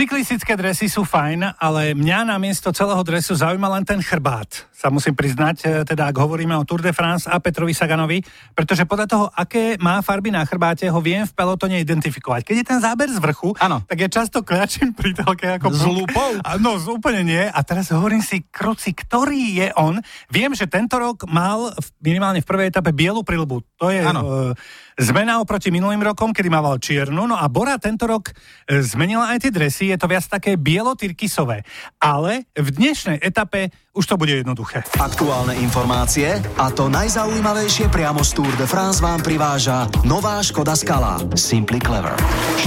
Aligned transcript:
Cyklistické 0.00 0.56
dresy 0.56 0.88
sú 0.88 1.04
fajn, 1.04 1.60
ale 1.60 1.92
mňa 1.92 2.32
na 2.32 2.40
miesto 2.40 2.72
celého 2.72 3.04
dresu 3.04 3.36
zaujíma 3.36 3.68
len 3.68 3.84
ten 3.84 4.00
chrbát. 4.00 4.64
Sa 4.72 4.88
musím 4.88 5.12
priznať, 5.12 5.56
e, 5.60 5.84
teda 5.84 6.08
ak 6.08 6.16
hovoríme 6.16 6.56
o 6.56 6.64
Tour 6.64 6.80
de 6.80 6.88
France 6.96 7.28
a 7.28 7.36
Petrovi 7.36 7.76
Saganovi, 7.76 8.24
pretože 8.56 8.88
podľa 8.88 9.04
toho, 9.04 9.24
aké 9.28 9.76
má 9.76 10.00
farby 10.00 10.32
na 10.32 10.40
chrbáte, 10.48 10.88
ho 10.88 11.04
viem 11.04 11.28
v 11.28 11.36
pelotone 11.36 11.76
identifikovať. 11.84 12.48
Keď 12.48 12.56
je 12.56 12.64
ten 12.64 12.80
záber 12.80 13.12
z 13.12 13.20
vrchu, 13.20 13.52
ano. 13.60 13.84
tak 13.84 14.00
ja 14.00 14.08
často 14.08 14.40
kľačím 14.40 14.96
pri 14.96 15.12
telke 15.12 15.60
ako... 15.60 15.68
Z 15.68 15.84
lupou? 15.84 16.32
No, 16.64 16.80
úplne 16.80 17.20
nie. 17.20 17.44
A 17.44 17.60
teraz 17.60 17.92
hovorím 17.92 18.24
si, 18.24 18.40
kroci, 18.48 18.96
ktorý 18.96 19.60
je 19.60 19.68
on? 19.76 20.00
Viem, 20.32 20.56
že 20.56 20.64
tento 20.64 20.96
rok 20.96 21.28
mal 21.28 21.76
minimálne 22.00 22.40
v 22.40 22.48
prvej 22.48 22.72
etape 22.72 22.96
bielu 22.96 23.20
prilbu. 23.20 23.60
To 23.84 23.92
je... 23.92 24.00
Ano. 24.00 24.56
Uh, 24.56 24.88
Zmena 25.00 25.40
oproti 25.40 25.72
minulým 25.72 26.04
rokom, 26.04 26.28
kedy 26.28 26.52
mával 26.52 26.76
čiernu, 26.76 27.24
no 27.24 27.32
a 27.32 27.48
Bora 27.48 27.80
tento 27.80 28.04
rok 28.04 28.36
e, 28.68 28.84
zmenila 28.84 29.32
aj 29.32 29.48
tie 29.48 29.52
dresy, 29.54 29.88
je 29.90 29.98
to 29.98 30.06
viac 30.06 30.22
také 30.30 30.54
bielo-tyrkisové. 30.54 31.66
Ale 31.98 32.46
v 32.54 32.68
dnešnej 32.70 33.18
etape 33.18 33.74
už 33.90 34.06
to 34.06 34.14
bude 34.14 34.30
jednoduché. 34.30 34.86
Aktuálne 35.02 35.58
informácie 35.58 36.38
a 36.54 36.70
to 36.70 36.86
najzaujímavejšie 36.86 37.90
priamo 37.90 38.22
z 38.22 38.38
Tour 38.38 38.54
de 38.54 38.70
France 38.70 39.02
vám 39.02 39.18
priváža 39.18 39.90
nová 40.06 40.38
Škoda 40.46 40.78
Skala 40.78 41.18
Simply 41.34 41.82
Clever. 41.82 42.14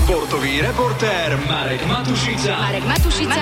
Športový 0.03 0.59
reportér 0.59 1.39
Marek 1.47 1.79
Matušica. 1.87 2.59
Marek 2.59 2.83
Matušica. 2.83 3.39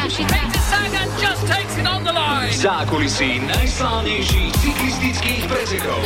Zákulisí 2.62 3.42
najslávnejších 3.50 4.54
cyklistických 4.62 5.50
pretekov. 5.50 5.98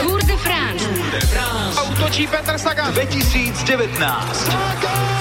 Tour 0.00 0.24
de 0.24 0.36
France. 0.40 0.80
Tour 0.80 1.04
de 1.12 1.20
France 1.28 1.76
Autočí 1.76 2.24
Petr 2.24 2.56
Sagan. 2.56 2.88
2019. 2.96 5.17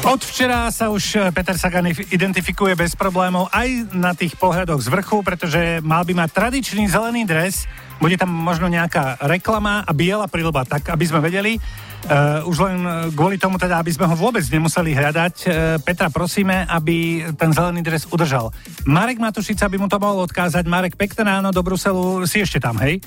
Od 0.00 0.16
včera 0.24 0.72
sa 0.72 0.88
už 0.88 1.28
Peter 1.36 1.60
Sagan 1.60 1.84
identifikuje 1.92 2.72
bez 2.72 2.96
problémov 2.96 3.52
aj 3.52 3.92
na 3.92 4.16
tých 4.16 4.32
pohľadoch 4.32 4.80
z 4.80 4.88
vrchu, 4.88 5.20
pretože 5.20 5.84
mal 5.84 6.08
by 6.08 6.24
mať 6.24 6.30
tradičný 6.32 6.88
zelený 6.88 7.28
dres, 7.28 7.68
bude 8.00 8.16
tam 8.16 8.32
možno 8.32 8.72
nejaká 8.72 9.20
reklama 9.28 9.84
a 9.84 9.92
biela 9.92 10.24
prilba, 10.24 10.64
tak 10.64 10.88
aby 10.88 11.04
sme 11.04 11.20
vedeli. 11.20 11.60
Uh, 12.00 12.40
už 12.48 12.56
len 12.64 12.76
kvôli 13.12 13.36
tomu 13.36 13.60
teda, 13.60 13.76
aby 13.76 13.92
sme 13.92 14.08
ho 14.08 14.16
vôbec 14.16 14.40
nemuseli 14.40 14.96
hľadať. 14.96 15.34
Uh, 15.44 15.50
Petra, 15.84 16.08
prosíme, 16.08 16.64
aby 16.64 17.28
ten 17.36 17.52
zelený 17.52 17.84
dres 17.84 18.08
udržal. 18.08 18.56
Marek 18.88 19.20
Matušica 19.20 19.68
by 19.68 19.76
mu 19.76 19.84
to 19.84 20.00
mohol 20.00 20.24
odkázať. 20.24 20.64
Marek, 20.64 20.96
pekné 20.96 21.28
ráno 21.28 21.52
do 21.52 21.60
Bruselu. 21.60 22.24
Si 22.24 22.40
ešte 22.40 22.56
tam, 22.56 22.80
hej? 22.80 23.04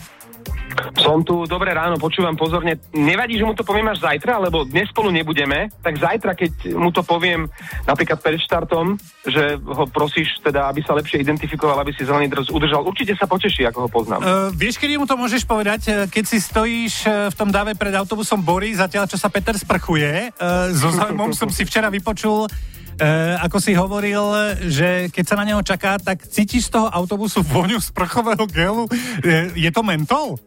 Som 1.00 1.26
tu, 1.26 1.46
dobré 1.46 1.74
ráno, 1.74 1.98
počúvam 1.98 2.38
pozorne. 2.38 2.80
Nevadí, 2.94 3.38
že 3.38 3.46
mu 3.46 3.54
to 3.54 3.66
poviem 3.66 3.92
až 3.92 4.04
zajtra, 4.04 4.40
lebo 4.42 4.66
dnes 4.66 4.90
spolu 4.90 5.10
nebudeme, 5.10 5.70
tak 5.82 5.98
zajtra, 5.98 6.34
keď 6.38 6.76
mu 6.78 6.90
to 6.90 7.02
poviem 7.02 7.50
napríklad 7.86 8.20
pred 8.22 8.40
štartom, 8.42 8.98
že 9.26 9.58
ho 9.60 9.84
prosíš 9.90 10.42
teda, 10.42 10.70
aby 10.70 10.82
sa 10.86 10.98
lepšie 10.98 11.22
identifikoval, 11.22 11.80
aby 11.82 11.94
si 11.94 12.06
zelený 12.06 12.30
dres 12.30 12.50
udržal, 12.50 12.86
určite 12.86 13.14
sa 13.18 13.30
poteší, 13.30 13.68
ako 13.70 13.88
ho 13.88 13.90
poznám. 13.90 14.22
Uh, 14.22 14.50
vieš, 14.54 14.78
kedy 14.78 14.98
mu 14.98 15.06
to 15.06 15.18
môžeš 15.20 15.44
povedať, 15.48 15.82
e, 15.88 15.92
keď 16.10 16.24
si 16.26 16.38
stojíš 16.42 16.94
e, 17.06 17.10
v 17.32 17.36
tom 17.36 17.50
dáve 17.54 17.78
pred 17.78 17.94
autobusom 17.94 18.42
Bory, 18.42 18.74
zatiaľ 18.74 19.06
čo 19.08 19.18
sa 19.18 19.30
Peter 19.30 19.56
sprchuje. 19.56 20.34
Uh, 20.38 20.72
so 20.74 20.90
zaujímavom 20.92 21.34
som 21.40 21.50
si 21.50 21.64
včera 21.64 21.88
vypočul 21.88 22.50
Uh, 22.94 23.36
ako 23.42 23.58
si 23.58 23.74
hovoril, 23.74 24.22
že 24.70 25.10
keď 25.10 25.26
sa 25.26 25.36
na 25.40 25.48
neho 25.50 25.62
čaká, 25.66 25.98
tak 25.98 26.24
cítiš 26.30 26.70
z 26.70 26.78
toho 26.78 26.88
autobusu 26.94 27.42
vôňu 27.42 27.82
sprchového 27.82 28.46
gelu. 28.50 28.86
Je, 29.26 29.68
je 29.68 29.70
to 29.74 29.82
mentol? 29.82 30.38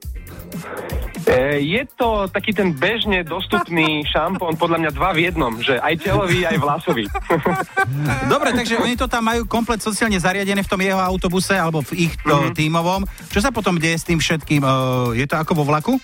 E, 1.27 1.59
je 1.59 1.83
to 1.99 2.31
taký 2.31 2.55
ten 2.55 2.71
bežne 2.71 3.27
dostupný 3.27 4.03
šampón, 4.15 4.55
podľa 4.55 4.79
mňa 4.87 4.91
dva 4.95 5.11
v 5.11 5.27
jednom, 5.27 5.53
že 5.59 5.75
aj 5.83 5.95
telový, 6.07 6.47
aj 6.47 6.59
vlasový. 6.63 7.05
Dobre, 8.33 8.55
takže 8.55 8.79
oni 8.79 8.95
to 8.95 9.11
tam 9.11 9.27
majú 9.27 9.43
komplet 9.51 9.83
sociálne 9.83 10.17
zariadené 10.23 10.63
v 10.63 10.71
tom 10.71 10.79
jeho 10.79 11.03
autobuse 11.03 11.59
alebo 11.59 11.83
v 11.83 12.07
ich 12.07 12.15
mm-hmm. 12.23 12.55
tímovom. 12.55 13.03
Čo 13.35 13.43
sa 13.43 13.51
potom 13.51 13.75
deje 13.75 13.99
s 13.99 14.07
tým 14.07 14.23
všetkým? 14.23 14.63
E, 14.63 14.71
je 15.19 15.27
to 15.27 15.35
ako 15.35 15.59
vo 15.59 15.65
vlaku? 15.67 15.99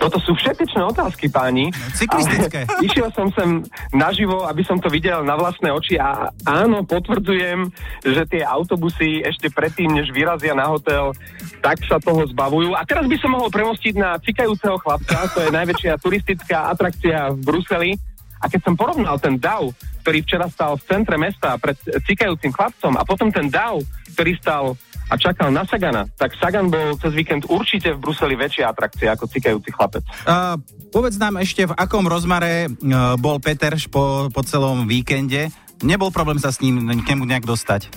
Toto 0.00 0.16
sú 0.24 0.32
všetečné 0.32 0.80
otázky, 0.96 1.28
páni. 1.28 1.68
Cyklistické. 1.92 2.64
Ale 2.64 2.80
išiel 2.88 3.12
som 3.12 3.28
sem 3.36 3.60
naživo, 3.92 4.48
aby 4.48 4.64
som 4.64 4.80
to 4.80 4.88
videl 4.88 5.20
na 5.20 5.36
vlastné 5.36 5.68
oči 5.68 6.00
a 6.00 6.32
áno, 6.48 6.88
potvrdzujem, 6.88 7.68
že 8.00 8.24
tie 8.24 8.40
autobusy 8.40 9.20
ešte 9.20 9.52
predtým, 9.52 9.92
než 9.92 10.08
vyrazia 10.08 10.56
na 10.56 10.72
hotel, 10.72 11.12
tak 11.60 11.84
sa 11.84 12.00
toho 12.00 12.24
zbavujú. 12.32 12.72
A 12.72 12.88
teraz 12.88 13.04
by 13.04 13.16
som 13.20 13.36
mohol 13.36 13.52
premostiť 13.52 13.94
na 14.00 14.16
cikajúceho 14.16 14.80
chlapca, 14.80 15.28
to 15.36 15.44
je 15.44 15.52
najväčšia 15.52 16.00
turistická 16.00 16.72
atrakcia 16.72 17.36
v 17.36 17.38
Bruseli. 17.44 17.92
A 18.40 18.48
keď 18.48 18.72
som 18.72 18.74
porovnal 18.80 19.20
ten 19.20 19.36
DAO, 19.36 19.68
ktorý 20.00 20.24
včera 20.24 20.48
stal 20.48 20.80
v 20.80 20.86
centre 20.88 21.20
mesta 21.20 21.60
pred 21.60 21.76
cikajúcim 22.08 22.56
chlapcom 22.56 22.96
a 22.96 23.04
potom 23.04 23.28
ten 23.28 23.52
DAO, 23.52 23.84
ktorý 24.16 24.32
stal 24.40 24.64
a 25.10 25.14
čakal 25.18 25.50
na 25.50 25.66
Sagana, 25.66 26.06
tak 26.14 26.38
Sagan 26.38 26.70
bol 26.70 26.94
cez 27.02 27.10
víkend 27.10 27.42
určite 27.50 27.90
v 27.92 27.98
Bruseli 27.98 28.38
väčšia 28.38 28.70
atrakcia 28.70 29.18
ako 29.18 29.26
cikajúci 29.26 29.74
chlapec. 29.74 30.06
Uh, 30.22 30.54
povedz 30.94 31.18
nám 31.18 31.42
ešte, 31.42 31.66
v 31.66 31.74
akom 31.74 32.06
rozmare 32.06 32.70
uh, 32.70 33.18
bol 33.18 33.42
Peter 33.42 33.74
po, 33.90 34.30
po 34.30 34.40
celom 34.46 34.86
víkende. 34.86 35.50
Nebol 35.82 36.12
problém 36.12 36.36
sa 36.36 36.52
s 36.54 36.60
ním 36.60 36.86
k 36.86 37.08
nemu 37.08 37.24
nejak 37.24 37.48
dostať? 37.48 37.88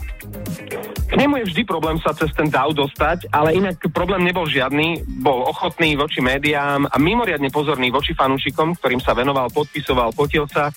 K 1.04 1.14
nemu 1.20 1.44
je 1.44 1.50
vždy 1.52 1.62
problém 1.68 2.00
sa 2.00 2.16
cez 2.16 2.32
ten 2.34 2.48
DAO 2.48 2.72
dostať, 2.72 3.30
ale 3.30 3.54
inak 3.54 3.78
problém 3.92 4.24
nebol 4.24 4.48
žiadny. 4.48 5.04
Bol 5.20 5.46
ochotný 5.46 5.94
voči 6.00 6.24
médiám 6.24 6.88
a 6.88 6.96
mimoriadne 6.98 7.52
pozorný 7.54 7.92
voči 7.92 8.16
fanúšikom, 8.16 8.80
ktorým 8.80 9.04
sa 9.04 9.14
venoval, 9.14 9.52
podpisoval, 9.52 10.16
potil 10.16 10.48
sa. 10.48 10.72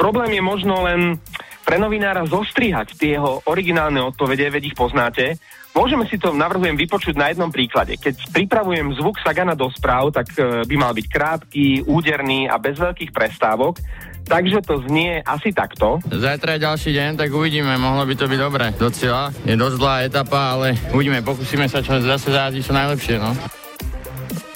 Problém 0.00 0.32
je 0.32 0.40
možno 0.40 0.80
len 0.88 1.20
pre 1.68 1.76
novinára 1.76 2.24
zostrihať 2.24 2.96
tie 2.96 3.20
jeho 3.20 3.44
originálne 3.44 4.00
odpovede, 4.00 4.48
veď 4.48 4.72
ich 4.72 4.76
poznáte, 4.78 5.36
Môžeme 5.70 6.02
si 6.10 6.18
to, 6.18 6.34
navrhujem, 6.34 6.74
vypočuť 6.74 7.14
na 7.14 7.30
jednom 7.30 7.46
príklade. 7.46 7.94
Keď 7.94 8.34
pripravujem 8.34 8.90
zvuk 8.98 9.22
Sagana 9.22 9.54
do 9.54 9.70
správ, 9.70 10.10
tak 10.10 10.26
e, 10.34 10.66
by 10.66 10.74
mal 10.74 10.90
byť 10.90 11.06
krátky, 11.06 11.86
úderný 11.86 12.50
a 12.50 12.58
bez 12.58 12.74
veľkých 12.74 13.14
prestávok. 13.14 13.78
Takže 14.26 14.66
to 14.66 14.82
znie 14.90 15.22
asi 15.22 15.54
takto. 15.54 16.02
Zajtra 16.10 16.58
je 16.58 16.66
ďalší 16.66 16.90
deň, 16.90 17.10
tak 17.22 17.30
uvidíme, 17.30 17.70
mohlo 17.78 18.02
by 18.02 18.14
to 18.18 18.26
byť 18.26 18.40
dobre. 18.42 18.66
Do 18.82 18.90
cieľa 18.90 19.30
je 19.46 19.54
dosť 19.54 19.76
dlhá 19.78 19.96
etapa, 20.10 20.58
ale 20.58 20.74
uvidíme, 20.90 21.22
pokúsime 21.22 21.70
sa 21.70 21.78
čo 21.78 22.02
zase 22.02 22.34
zájsť 22.34 22.66
čo 22.66 22.74
najlepšie, 22.74 23.16
no. 23.22 23.30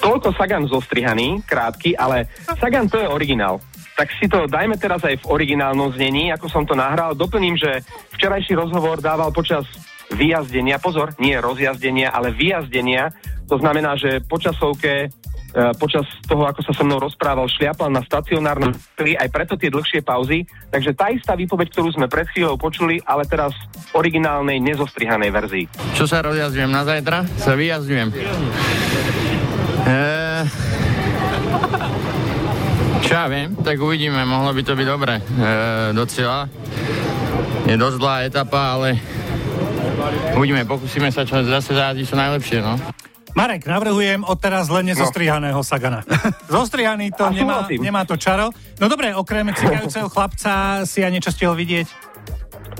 Toľko 0.03 0.34
Sagan 0.34 0.66
zostrihaný, 0.66 1.47
krátky, 1.47 1.94
ale 1.94 2.27
Sagan 2.59 2.91
to 2.91 2.99
je 2.99 3.06
originál 3.06 3.62
tak 3.94 4.10
si 4.19 4.27
to 4.27 4.50
dajme 4.50 4.75
teraz 4.75 5.03
aj 5.06 5.22
v 5.22 5.28
originálnom 5.31 5.94
znení, 5.94 6.34
ako 6.34 6.50
som 6.50 6.66
to 6.66 6.75
nahral. 6.75 7.15
Doplním, 7.15 7.55
že 7.55 7.82
včerajší 8.19 8.59
rozhovor 8.59 8.99
dával 8.99 9.31
počas 9.31 9.65
vyjazdenia, 10.10 10.82
pozor, 10.82 11.15
nie 11.22 11.38
rozjazdenia, 11.38 12.10
ale 12.10 12.34
vyjazdenia. 12.34 13.15
To 13.47 13.56
znamená, 13.56 13.94
že 13.94 14.19
počasovke 14.27 15.06
e, 15.06 15.09
počas 15.78 16.04
toho, 16.27 16.44
ako 16.49 16.60
sa 16.66 16.72
so 16.75 16.83
mnou 16.83 16.99
rozprával, 16.99 17.47
šliapal 17.47 17.88
na 17.88 18.03
stacionárnom 18.03 18.75
aj 18.99 19.28
preto 19.31 19.54
tie 19.54 19.71
dlhšie 19.71 20.03
pauzy. 20.03 20.43
Takže 20.75 20.91
tá 20.97 21.15
istá 21.15 21.38
výpoveď, 21.38 21.71
ktorú 21.71 21.94
sme 21.94 22.10
pred 22.10 22.27
chvíľou 22.34 22.59
počuli, 22.59 22.99
ale 23.06 23.25
teraz 23.31 23.54
v 23.94 24.00
originálnej, 24.00 24.59
nezostrihanej 24.59 25.31
verzii. 25.31 25.65
Čo 25.94 26.10
sa 26.10 26.21
rozjazdujem 26.25 26.71
na 26.72 26.83
zajtra? 26.83 27.25
Sa 27.38 27.54
vyjazdujem. 27.54 28.10
Eee... 29.87 30.43
Čo 33.15 33.23
ja 33.23 33.31
viem, 33.31 33.55
tak 33.55 33.79
uvidíme, 33.79 34.27
mohlo 34.27 34.51
by 34.51 34.63
to 34.67 34.75
byť 34.75 34.87
dobre. 34.91 35.23
Eee, 35.23 35.95
do 35.95 36.03
cieľa. 36.03 36.51
Je 37.63 37.79
dosť 37.79 38.03
dlhá 38.03 38.27
etapa, 38.27 38.75
ale 38.75 38.99
Uvidíme, 40.35 40.67
pokúsime 40.67 41.15
sa 41.15 41.23
čo, 41.23 41.39
zase 41.47 41.79
zájsť 41.79 42.11
čo 42.11 42.19
najlepšie, 42.19 42.59
no. 42.59 42.75
Marek, 43.39 43.71
navrhujem 43.71 44.27
odteraz 44.27 44.67
len 44.67 44.91
nezostrihaného 44.91 45.55
no. 45.55 45.63
Sagana. 45.63 46.03
Zostrihaný 46.59 47.15
to 47.15 47.31
nemá, 47.31 47.63
nemá 47.71 48.03
to 48.03 48.19
čaro. 48.19 48.51
No 48.83 48.91
dobre, 48.91 49.15
okrem 49.15 49.47
cikajúceho 49.55 50.11
chlapca 50.11 50.83
si 50.83 50.99
ja 50.99 51.07
niečo 51.07 51.31
stihol 51.31 51.55
vidieť? 51.55 51.87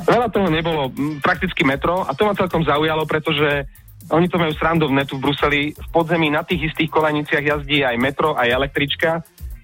Veľa 0.03 0.35
toho 0.35 0.51
nebolo, 0.51 0.91
prakticky 1.23 1.63
metro 1.63 2.03
a 2.03 2.11
to 2.11 2.27
ma 2.27 2.35
celkom 2.35 2.67
zaujalo, 2.67 3.07
pretože 3.07 3.71
oni 4.11 4.27
to 4.27 4.43
majú 4.43 4.51
srandovné 4.59 5.07
tu 5.07 5.17
v 5.17 5.31
Bruseli. 5.31 5.63
V 5.79 5.89
podzemí 5.95 6.27
na 6.27 6.43
tých 6.43 6.75
istých 6.75 6.91
kolaniciach 6.91 7.41
jazdí 7.41 7.87
aj 7.87 7.97
metro, 8.03 8.35
aj 8.35 8.51
električka. 8.51 9.23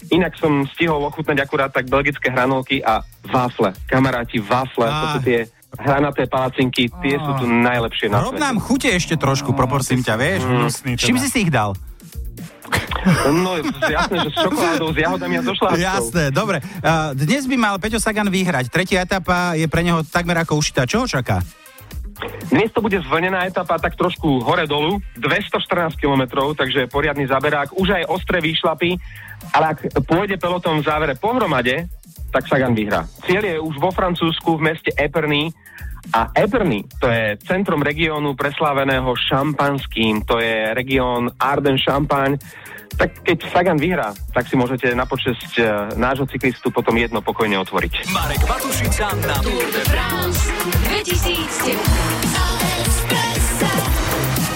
Inak 0.09 0.33
som 0.41 0.65
stihol 0.73 1.05
ochutnať 1.05 1.37
akurát 1.45 1.69
tak 1.69 1.85
belgické 1.85 2.33
hranolky 2.33 2.81
a 2.81 3.05
wafle. 3.29 3.69
Kamaráti, 3.85 4.41
wafle, 4.41 4.89
to 4.89 5.05
sú 5.13 5.19
tie 5.21 5.39
hranaté 5.77 6.25
palacinky, 6.27 6.89
tie 6.89 7.15
sú 7.15 7.31
tu 7.39 7.45
najlepšie 7.47 8.11
na 8.11 8.19
Rob 8.19 8.35
nám 8.35 8.59
chute 8.59 8.91
ešte 8.91 9.15
trošku, 9.15 9.55
proporcím 9.55 10.03
ťa, 10.03 10.15
vieš? 10.19 10.41
Mm. 10.43 10.99
Čím 10.99 11.17
si 11.21 11.27
si 11.31 11.47
ich 11.47 11.53
dal? 11.53 11.77
No, 13.31 13.55
jasné, 13.83 14.17
že 14.23 14.29
s 14.31 14.37
čokoládou, 14.41 14.91
s 14.93 14.97
jahodami 14.99 15.35
a 15.39 15.41
so 15.43 15.53
šlápkou. 15.55 15.79
Jasné, 15.79 16.23
dobre. 16.31 16.59
Dnes 17.15 17.43
by 17.47 17.55
mal 17.59 17.75
Peťo 17.79 17.99
Sagan 17.99 18.27
vyhrať. 18.31 18.67
Tretia 18.71 19.03
etapa 19.03 19.55
je 19.55 19.65
pre 19.67 19.81
neho 19.83 20.03
takmer 20.07 20.39
ako 20.43 20.59
ušitá. 20.59 20.83
Čo 20.87 21.03
ho 21.03 21.07
čaká? 21.07 21.39
Dnes 22.51 22.69
to 22.71 22.83
bude 22.83 22.99
zvlnená 23.01 23.47
etapa 23.47 23.79
tak 23.79 23.95
trošku 23.95 24.43
hore-dolu, 24.43 25.01
214 25.17 25.97
km, 25.97 26.53
takže 26.53 26.91
poriadny 26.91 27.25
zaberák, 27.25 27.73
už 27.77 28.01
aj 28.01 28.09
ostré 28.11 28.37
výšlapy, 28.43 28.97
ale 29.53 29.65
ak 29.73 29.77
pôjde 30.05 30.37
peloton 30.37 30.81
v 30.81 30.87
závere 30.87 31.13
pohromade, 31.17 31.89
tak 32.31 32.47
Sagan 32.47 32.71
vyhrá. 32.71 33.03
Cieľ 33.27 33.43
je 33.43 33.57
už 33.59 33.75
vo 33.77 33.91
Francúzsku 33.91 34.55
v 34.55 34.71
meste 34.71 34.91
Eperny 34.95 35.51
a 36.15 36.31
Eperny 36.33 36.83
to 36.97 37.07
je 37.07 37.37
centrum 37.45 37.83
regiónu 37.83 38.33
presláveného 38.33 39.11
šampanským, 39.15 40.25
to 40.25 40.39
je 40.41 40.73
región 40.73 41.29
Arden 41.37 41.77
Champagne. 41.77 42.39
Tak 42.97 43.23
keď 43.23 43.37
Sagan 43.51 43.77
vyhrá, 43.79 44.11
tak 44.35 44.47
si 44.47 44.55
môžete 44.59 44.91
na 44.95 45.05
počesť 45.07 45.51
e, 45.57 45.63
nášho 45.95 46.27
cyklistu 46.27 46.71
potom 46.71 46.95
jedno 46.97 47.21
pokojne 47.23 47.59
otvoriť. 47.61 48.11
Marek 48.11 48.43
Matušica 48.47 49.15
na 49.27 49.37
Tour 49.39 49.65
de 49.71 49.83
France 49.87 50.51
2019. 50.87 52.51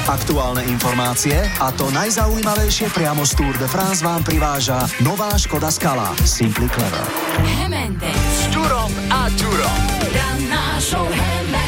Aktuálne 0.06 0.62
informácie 0.70 1.34
a 1.58 1.74
to 1.74 1.90
najzaujímavejšie 1.90 2.94
priamo 2.94 3.26
z 3.26 3.42
Tour 3.42 3.58
de 3.58 3.66
France 3.66 4.06
vám 4.06 4.22
priváža 4.22 4.86
nová 5.02 5.34
Škoda 5.34 5.74
Skala 5.74 6.14
Simply 6.22 6.70
Clever. 6.70 7.06
Hemende. 7.42 8.14
s 8.14 8.54
Ďurom 8.54 8.92
a 9.10 9.26
Ďurom. 9.34 9.80
Ranná 10.14 10.78
show 10.78 11.10
Hemende. 11.10 11.65